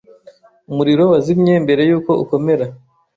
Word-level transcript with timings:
Umuriro 0.71 1.03
wazimye 1.11 1.53
mbere 1.65 1.81
yuko 1.89 2.11
ukomera. 2.23 2.65